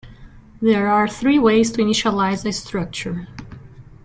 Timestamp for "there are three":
0.63-1.37